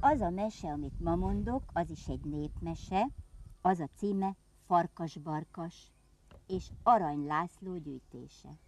Az 0.00 0.20
a 0.20 0.30
mese, 0.30 0.68
amit 0.68 1.00
ma 1.00 1.16
mondok, 1.16 1.62
az 1.72 1.90
is 1.90 2.06
egy 2.06 2.24
népmese, 2.24 3.08
az 3.60 3.80
a 3.80 3.88
címe 3.96 4.36
Farkas-Barkas 4.66 5.92
és 6.46 6.70
Arany 6.82 7.26
László 7.26 7.76
gyűjtése. 7.76 8.58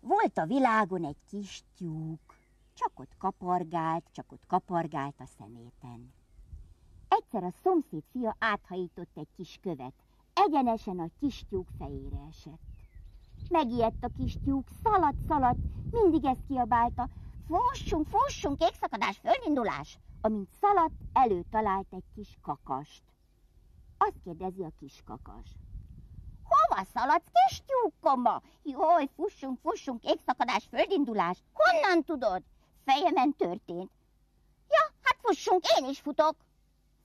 Volt 0.00 0.38
a 0.38 0.46
világon 0.46 1.04
egy 1.04 1.20
kis 1.28 1.64
tyúk, 1.76 2.36
csak 2.74 3.00
ott 3.00 3.16
kapargált, 3.18 4.04
csak 4.12 4.32
ott 4.32 4.46
kapargált 4.46 5.20
a 5.20 5.26
szeméten. 5.26 6.12
Egyszer 7.32 7.48
a 7.54 7.60
szomszéd 7.62 8.02
fia 8.10 8.36
áthajított 8.38 9.16
egy 9.16 9.28
kis 9.36 9.58
követ, 9.62 9.92
egyenesen 10.34 10.98
a 10.98 11.08
kis 11.20 11.44
tyúk 11.48 11.68
fejére 11.78 12.26
esett. 12.28 12.60
Megijedt 13.48 14.04
a 14.04 14.08
kis 14.16 14.36
tyúk, 14.44 14.68
szaladt, 14.82 15.16
szaladt, 15.28 15.58
mindig 15.90 16.24
ezt 16.24 16.46
kiabálta, 16.48 17.08
Fussunk, 17.46 18.06
fussunk, 18.08 18.58
kékszakadás, 18.58 19.18
földindulás! 19.18 19.98
Amint 20.20 20.48
szaladt, 20.60 20.94
előtalált 21.12 21.86
egy 21.90 22.04
kis 22.14 22.38
kakast. 22.42 23.02
Azt 23.98 24.20
kérdezi 24.24 24.62
a 24.62 24.72
kis 24.78 25.02
kakas. 25.04 25.56
Hova 26.42 26.84
szaladsz, 26.94 27.30
kis 27.32 27.62
tyúkoma? 27.66 28.42
Jaj, 28.62 29.08
fussunk, 29.16 29.58
fussunk, 29.60 30.00
kékszakadás, 30.00 30.66
földindulás. 30.70 31.38
Honnan 31.52 32.04
tudod? 32.04 32.42
Fejemen 32.84 33.36
történt. 33.36 33.90
Ja, 34.68 34.94
hát 35.02 35.18
fussunk, 35.20 35.64
én 35.78 35.88
is 35.88 36.00
futok. 36.00 36.36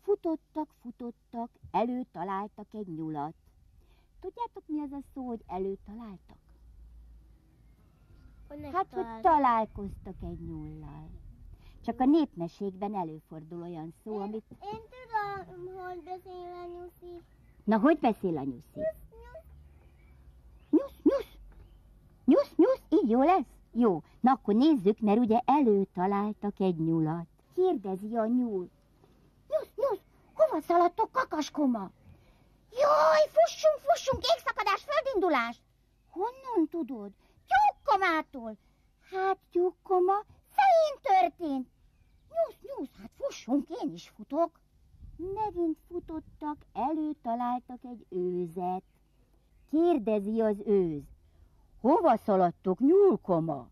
Futottak, 0.07 0.69
futottak, 0.81 1.49
előtaláltak 1.71 2.67
egy 2.71 2.87
nyulat. 2.87 3.33
Tudjátok, 4.19 4.63
mi 4.65 4.81
az 4.81 4.91
a 4.91 4.99
szó, 5.13 5.27
hogy 5.27 5.43
előtaláltak? 5.47 6.37
Hogy 8.47 8.69
Hát, 8.73 8.87
hogy 8.89 9.21
találkoztak 9.21 10.15
egy 10.21 10.39
nyullal. 10.39 11.09
Csak 11.81 11.99
a 11.99 12.05
népmeségben 12.05 12.95
előfordul 12.95 13.61
olyan 13.61 13.93
szó, 14.03 14.19
amit... 14.19 14.43
Én 14.49 14.79
tudom, 14.89 15.75
hogy 15.75 16.03
beszél 16.03 16.51
a 16.63 16.65
nyuszi. 16.65 17.21
Na, 17.63 17.77
hogy 17.79 17.97
beszél 17.99 18.37
a 18.37 18.43
nyuszi? 18.43 18.79
Nyusz, 20.69 20.99
nyusz! 21.03 21.37
Nyusz, 22.25 22.53
nyusz, 22.55 23.01
így 23.01 23.09
jó 23.09 23.23
lesz? 23.23 23.47
Jó, 23.71 24.03
na 24.19 24.31
akkor 24.31 24.55
nézzük, 24.55 24.99
mert 24.99 25.19
ugye 25.19 25.39
előtaláltak 25.45 26.59
egy 26.59 26.79
nyulat. 26.79 27.27
Kérdezi 27.53 28.15
a 28.15 28.25
nyúl. 28.25 28.69
Hova 30.49 30.61
szaladtok, 30.61 31.11
kakaskoma? 31.11 31.91
Jaj, 32.71 33.23
fussunk, 33.35 33.79
fussunk, 33.79 34.23
égszakadás, 34.35 34.85
földindulás! 34.87 35.61
Honnan 36.09 36.67
tudod? 36.69 37.11
Tyúkkomától. 37.47 38.57
Hát, 39.11 39.37
tyúkkoma, 39.51 40.23
fején 40.55 40.97
történt. 41.01 41.67
Nyusz, 42.29 42.57
nyusz, 42.61 42.89
hát 43.01 43.11
fussunk, 43.17 43.67
én 43.81 43.93
is 43.93 44.11
futok. 44.15 44.59
Megint 45.15 45.77
futottak, 45.87 46.57
előtaláltak 46.73 47.79
egy 47.83 48.05
őzet. 48.09 48.83
Kérdezi 49.69 50.41
az 50.41 50.57
őz. 50.65 51.03
Hova 51.81 52.17
szaladtok, 52.17 52.79
nyúlkoma? 52.79 53.69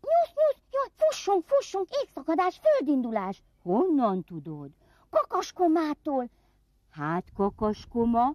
Nyusz, 0.00 0.34
nyusz, 0.34 0.62
jaj, 0.70 0.88
fussunk, 0.96 1.44
fussunk, 1.46 1.88
égszakadás, 2.02 2.60
földindulás. 2.62 3.42
Honnan 3.62 4.24
tudod? 4.24 4.70
Kakaskomától. 5.14 6.28
Hát 6.90 7.24
kakaskoma, 7.34 8.34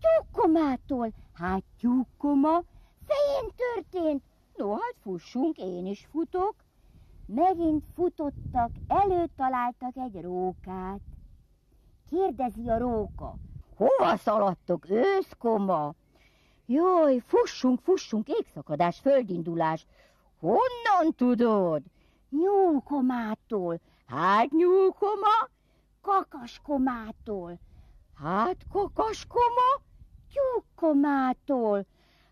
tyúkkomától. 0.00 1.12
Hát 1.32 1.62
tyúkkoma, 1.78 2.62
fején 3.06 3.50
történt. 3.56 4.22
No, 4.56 4.72
hát 4.72 4.94
fussunk, 5.02 5.56
én 5.56 5.86
is 5.86 6.06
futok. 6.10 6.54
Megint 7.26 7.84
futottak, 7.94 8.70
előtaláltak 8.88 9.96
egy 9.96 10.20
rókát. 10.20 11.00
Kérdezi 12.10 12.68
a 12.68 12.78
róka. 12.78 13.34
Hova 13.76 14.16
szaladtok, 14.16 14.90
őszkoma? 14.90 15.94
Jaj, 16.66 17.18
fussunk, 17.26 17.80
fussunk, 17.80 18.28
égszakadás, 18.28 18.98
földindulás. 18.98 19.86
Honnan 20.40 21.14
tudod? 21.16 21.82
Nyúlkomától. 22.30 23.80
Hát 24.06 24.50
nyúlkoma? 24.50 25.54
Kakaskomától. 26.06 27.58
Hát 28.14 28.56
kakaskoma? 28.72 29.80
Tyúkkomától. 30.32 31.86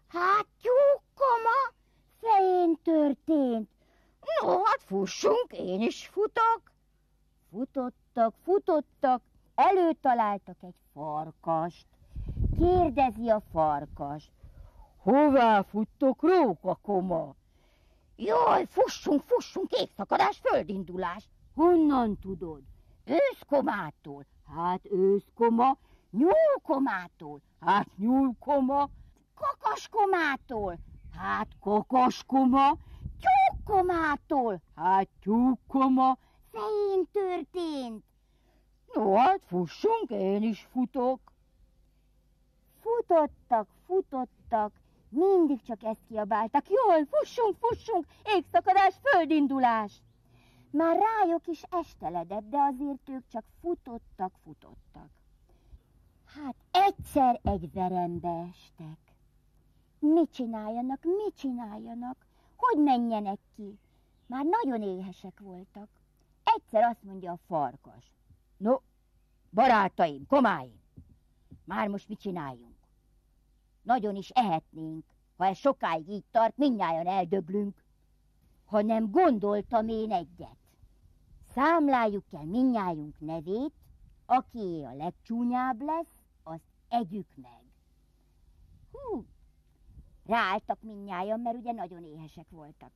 Hát 0.08 0.46
tyúkkoma? 0.60 1.58
Fején 2.20 2.78
történt. 2.82 3.70
No, 4.40 4.62
hát 4.64 4.82
fussunk, 4.82 5.46
én 5.50 5.80
is 5.80 6.06
futok. 6.06 6.60
Futottak, 7.50 8.34
futottak, 8.42 9.22
előtaláltak 9.54 10.56
egy 10.62 10.76
farkast. 10.92 11.86
Kérdezi 12.58 13.28
a 13.28 13.42
farkas. 13.52 14.30
Hová 14.98 15.62
futtok, 15.62 16.22
rókakoma? 16.22 17.34
Jaj, 18.16 18.64
fussunk, 18.66 19.22
fussunk, 19.22 19.70
égszakadás, 19.70 20.38
földindulás. 20.42 21.28
Honnan 21.54 22.18
tudod? 22.18 22.62
Őszkomától. 23.04 24.26
Hát 24.56 24.80
őszkoma, 24.90 25.78
nyúlkomától. 26.10 27.40
Hát 27.60 27.88
nyúlkoma, 27.96 28.88
kakaskomától. 29.34 30.78
Hát 31.16 31.48
kakaskoma, 31.60 32.76
tyúkkomától. 33.20 34.60
Hát 34.76 35.08
tyúkkoma, 35.20 36.18
fején 36.52 37.08
történt. 37.12 38.04
No, 38.92 39.14
hát 39.14 39.40
fussunk, 39.46 40.10
én 40.10 40.42
is 40.42 40.68
futok. 40.70 41.20
Futottak, 42.80 43.68
futottak, 43.86 44.72
mindig 45.08 45.62
csak 45.62 45.82
ezt 45.82 46.04
kiabáltak. 46.08 46.64
Jól, 46.68 47.06
fussunk, 47.10 47.56
fussunk, 47.60 48.06
égszakadás, 48.24 48.94
földindulás. 49.02 50.02
Már 50.76 50.96
rájuk 50.96 51.46
is 51.46 51.62
esteledett, 51.70 52.48
de 52.48 52.58
azért 52.58 53.08
ők 53.08 53.26
csak 53.28 53.44
futottak, 53.60 54.32
futottak. 54.42 55.08
Hát 56.24 56.54
egyszer 56.70 57.40
egy 57.42 57.72
verembe 57.72 58.48
estek. 58.50 58.98
Mit 59.98 60.32
csináljanak, 60.32 61.02
mit 61.02 61.34
csináljanak? 61.36 62.26
Hogy 62.56 62.82
menjenek 62.82 63.38
ki? 63.54 63.78
Már 64.26 64.44
nagyon 64.44 64.82
éhesek 64.82 65.40
voltak. 65.40 65.88
Egyszer 66.44 66.82
azt 66.82 67.02
mondja 67.02 67.32
a 67.32 67.38
farkas. 67.46 68.12
No, 68.56 68.76
barátaim, 69.50 70.26
komáim, 70.26 70.80
már 71.64 71.88
most 71.88 72.08
mit 72.08 72.20
csináljunk? 72.20 72.76
Nagyon 73.82 74.16
is 74.16 74.30
ehetnénk, 74.30 75.04
ha 75.36 75.46
ez 75.46 75.56
sokáig 75.56 76.08
így 76.08 76.24
tart, 76.30 76.56
mindnyájan 76.56 77.06
eldöblünk. 77.06 77.84
Hanem 78.64 79.10
gondoltam 79.10 79.88
én 79.88 80.12
egyet. 80.12 80.62
Számláljuk 81.54 82.24
el 82.32 82.44
mindnyájunk 82.44 83.20
nevét, 83.20 83.72
aki 84.26 84.82
a 84.84 84.94
legcsúnyább 84.94 85.82
lesz, 85.82 86.22
azt 86.42 86.68
együk 86.88 87.26
meg. 87.34 87.62
Hú, 88.92 89.24
ráálltak 90.26 90.82
mindnyájan, 90.82 91.40
mert 91.40 91.56
ugye 91.56 91.72
nagyon 91.72 92.04
éhesek 92.04 92.46
voltak. 92.50 92.90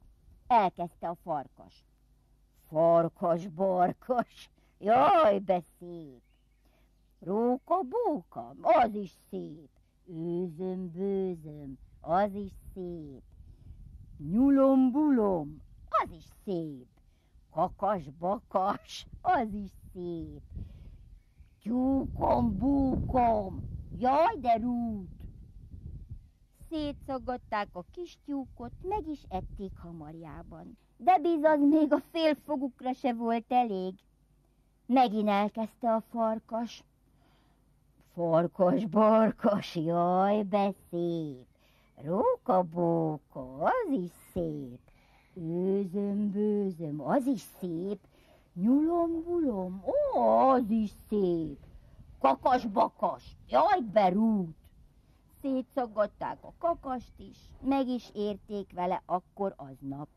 Elkezdte 0.46 1.08
a 1.08 1.14
farkas. 1.14 1.84
Farkas, 2.69 3.46
barkas, 3.48 4.50
jaj, 4.78 5.40
de 5.40 5.62
szép. 5.78 6.22
Róka, 7.19 7.81
bóka, 7.82 8.55
az 8.60 8.94
is 8.94 9.12
szép. 9.31 9.70
Őzöm, 10.06 10.90
bőzöm, 10.90 11.78
az 12.00 12.34
is 12.34 12.52
szép. 12.75 13.22
Nyulom, 14.16 14.90
bulom, 14.90 15.62
az 15.88 16.10
is 16.10 16.25
szép. 16.44 16.97
Kakas, 17.58 18.02
bakas, 18.19 19.06
az 19.20 19.52
is 19.52 19.70
szép. 19.93 20.43
Tyúkom, 21.62 22.56
búkom, 22.58 23.62
jaj, 23.99 24.37
de 24.40 24.56
rút. 24.56 25.08
Szétszaggatták 26.69 27.69
a 27.72 27.84
kis 27.93 28.19
tyúkot, 28.25 28.72
meg 28.82 29.08
is 29.08 29.22
ették 29.28 29.78
hamarjában. 29.78 30.78
De 30.96 31.19
bizony 31.19 31.60
még 31.60 31.93
a 31.93 32.00
fél 32.10 32.34
fogukra 32.34 32.93
se 32.93 33.12
volt 33.12 33.52
elég. 33.52 33.94
Megint 34.87 35.28
elkezdte 35.28 35.94
a 35.94 36.00
farkas. 36.00 36.84
Farkas, 38.14 38.87
barkas, 38.87 39.76
jaj, 39.76 40.44
de 40.44 40.72
szép. 40.90 41.46
Róka, 41.94 42.62
bóka, 42.62 43.58
az 43.58 43.90
is 43.90 44.10
szép. 44.32 44.88
Őzöm, 45.40 46.31
bőzöm, 46.31 47.00
az 47.00 47.26
is 47.26 47.40
szép. 47.61 47.99
Nyulom-bulom, 48.52 49.82
ó, 49.87 50.20
az 50.20 50.70
is 50.70 50.90
szép. 51.08 51.58
Kakas-bakas, 52.19 53.37
jaj, 53.49 53.81
berút. 53.93 54.56
Szétszaggatták 55.40 56.44
a 56.44 56.52
kakast 56.58 57.12
is, 57.17 57.37
meg 57.61 57.88
is 57.88 58.11
érték 58.14 58.73
vele 58.73 59.02
akkor 59.06 59.55
aznap. 59.56 60.08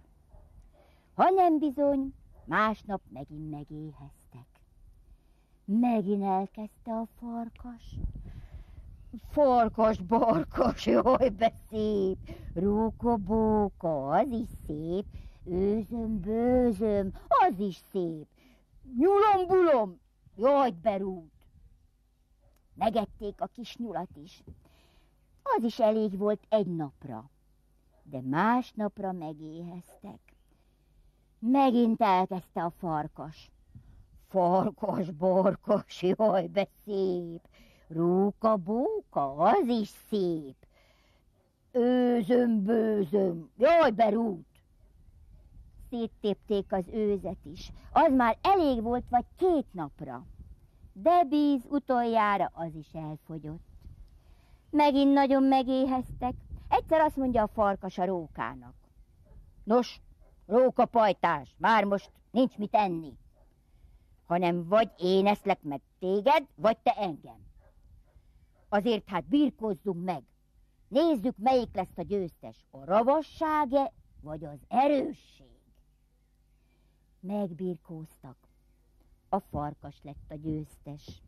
Ha 1.13 1.29
nem 1.29 1.59
bizony, 1.59 2.13
másnap 2.45 3.01
megint 3.09 3.50
megéheztek. 3.50 4.47
Megint 5.65 6.24
elkezdte 6.24 6.91
a 6.91 7.07
farkas. 7.19 7.95
Farkas, 9.19 9.99
barkas, 9.99 10.85
jaj, 10.87 11.29
be 11.29 11.53
szép, 11.69 12.17
róka, 12.53 13.15
bóka, 13.15 14.09
az 14.09 14.29
is 14.29 14.47
szép, 14.65 15.05
őzöm, 15.43 16.19
bőzöm, 16.19 17.13
az 17.27 17.59
is 17.59 17.81
szép, 17.91 18.27
nyulom, 18.97 19.47
bulom, 19.47 19.99
jaj, 20.35 20.71
berút. 20.81 21.31
Megették 22.73 23.41
a 23.41 23.45
kis 23.45 23.75
nyulat 23.75 24.15
is. 24.23 24.43
Az 25.43 25.63
is 25.63 25.79
elég 25.79 26.17
volt 26.17 26.45
egy 26.49 26.67
napra, 26.75 27.29
de 28.03 28.21
másnapra 28.21 29.11
megéheztek. 29.11 30.19
Megint 31.39 32.01
elkezdte 32.01 32.63
a 32.63 32.69
farkas. 32.69 33.51
Farkas, 34.27 35.11
borkas, 35.11 36.01
jaj, 36.01 36.47
be 36.47 36.67
szép, 36.85 37.47
Róka, 37.93 38.55
bóka, 38.55 39.35
az 39.35 39.67
is 39.67 39.88
szép. 40.09 40.55
Őzöm, 41.71 42.63
bőzöm, 42.63 43.49
jaj, 43.57 43.91
berút. 43.91 44.45
Széttépték 45.89 46.73
az 46.73 46.88
őzet 46.88 47.45
is. 47.45 47.71
Az 47.91 48.13
már 48.13 48.38
elég 48.41 48.81
volt, 48.81 49.03
vagy 49.09 49.25
két 49.35 49.65
napra. 49.71 50.25
De 50.93 51.23
bíz 51.23 51.61
utoljára 51.69 52.51
az 52.53 52.75
is 52.75 52.93
elfogyott. 52.93 53.65
Megint 54.69 55.13
nagyon 55.13 55.43
megéheztek. 55.43 56.33
Egyszer 56.69 56.99
azt 56.99 57.15
mondja 57.15 57.43
a 57.43 57.47
farkas 57.47 57.97
a 57.97 58.05
rókának. 58.05 58.75
Nos, 59.63 60.01
róka 60.45 60.85
pajtás, 60.85 61.55
már 61.57 61.83
most 61.83 62.11
nincs 62.31 62.57
mit 62.57 62.75
enni. 62.75 63.13
Hanem 64.25 64.67
vagy 64.67 64.91
én 64.97 65.27
eszlek 65.27 65.61
meg 65.61 65.81
téged, 65.99 66.47
vagy 66.55 66.77
te 66.77 66.91
engem. 66.91 67.49
Azért 68.73 69.09
hát 69.09 69.23
birkózzunk 69.23 70.03
meg. 70.03 70.23
Nézzük, 70.88 71.38
melyik 71.38 71.75
lesz 71.75 71.97
a 71.97 72.01
győztes, 72.01 72.65
a 72.69 72.83
ravasságe 72.85 73.91
vagy 74.21 74.45
az 74.45 74.59
erősség. 74.68 75.59
Megbirkóztak. 77.19 78.35
A 79.29 79.39
farkas 79.39 79.95
lett 80.03 80.25
a 80.29 80.35
győztes. 80.35 81.21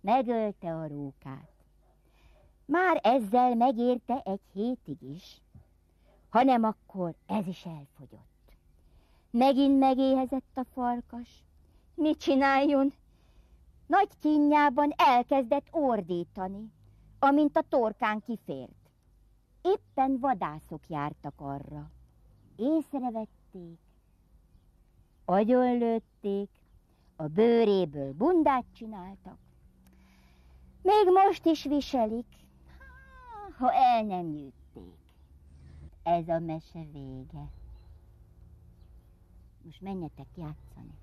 Megölte 0.00 0.74
a 0.74 0.86
rókát. 0.86 1.52
Már 2.64 3.00
ezzel 3.02 3.54
megérte 3.54 4.22
egy 4.24 4.42
hétig 4.52 5.02
is, 5.02 5.40
hanem 6.28 6.64
akkor 6.64 7.14
ez 7.26 7.46
is 7.46 7.66
elfogyott. 7.66 8.52
Megint 9.30 9.78
megéhezett 9.78 10.52
a 10.54 10.64
farkas. 10.72 11.44
Mit 11.94 12.18
csináljon? 12.18 12.92
Nagy 13.86 14.08
kínjában 14.20 14.92
elkezdett 14.96 15.66
ordítani, 15.70 16.72
amint 17.18 17.56
a 17.56 17.64
torkán 17.68 18.20
kifért. 18.20 18.90
Éppen 19.62 20.18
vadászok 20.20 20.88
jártak 20.88 21.34
arra. 21.36 21.90
Észrevették, 22.56 23.78
agyonlőtték, 25.24 26.50
a 27.16 27.26
bőréből 27.26 28.12
bundát 28.12 28.64
csináltak. 28.72 29.38
Még 30.82 31.06
most 31.24 31.44
is 31.46 31.64
viselik, 31.64 32.26
ha 33.58 33.72
el 33.72 34.02
nem 34.02 34.26
nyűgték. 34.26 34.98
Ez 36.02 36.28
a 36.28 36.38
mese 36.38 36.86
vége. 36.92 37.50
Most 39.62 39.80
menjetek 39.80 40.28
játszani. 40.36 41.02